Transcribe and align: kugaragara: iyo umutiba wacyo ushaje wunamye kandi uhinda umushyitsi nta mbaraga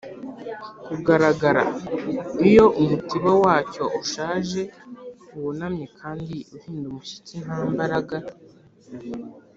kugaragara: 0.85 1.63
iyo 2.47 2.65
umutiba 2.81 3.31
wacyo 3.41 3.83
ushaje 4.01 4.61
wunamye 5.39 5.85
kandi 5.99 6.35
uhinda 6.55 6.85
umushyitsi 6.91 7.35
nta 7.45 7.59
mbaraga 7.71 8.17